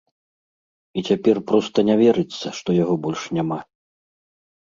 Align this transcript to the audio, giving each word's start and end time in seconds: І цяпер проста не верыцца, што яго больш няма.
І 1.01 1.03
цяпер 1.09 1.35
проста 1.51 1.77
не 1.89 1.95
верыцца, 2.01 2.47
што 2.61 2.69
яго 2.83 2.95
больш 3.05 3.21
няма. 3.41 3.59